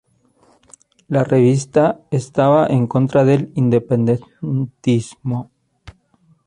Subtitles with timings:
[1.09, 5.51] La revista estaba en contra del independentismo.